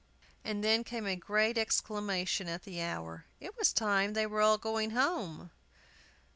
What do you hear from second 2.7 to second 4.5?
hour: "It was time they were